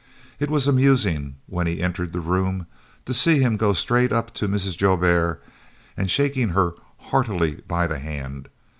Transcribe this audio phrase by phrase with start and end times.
[0.39, 2.65] It was amusing, when he entered the room,
[3.05, 4.75] to see him going straight up to Mrs.
[4.75, 5.43] Joubert
[5.95, 8.49] and shaking her heartily by the hand.